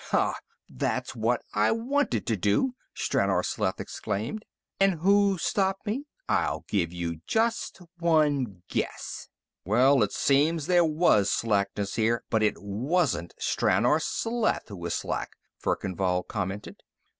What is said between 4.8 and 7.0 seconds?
who stopped me? I'll give